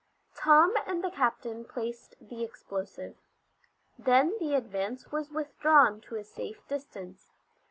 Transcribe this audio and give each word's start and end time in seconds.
Tom 0.33 0.73
and 0.87 1.03
the 1.03 1.11
captain 1.11 1.63
placed 1.63 2.15
the 2.19 2.43
explosive. 2.43 3.17
Then 3.99 4.35
the 4.39 4.55
Advance 4.55 5.11
was 5.11 5.29
withdrawn 5.29 6.01
to 6.07 6.15
a 6.15 6.23
safe 6.23 6.67
distance. 6.67 7.29